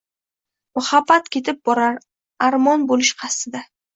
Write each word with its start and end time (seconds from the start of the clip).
Muhabbat 0.79 1.29
ketib 1.35 1.59
borar, 1.69 1.99
armon 2.49 2.89
bo‘lish 2.93 3.15
qasdida. 3.23 3.63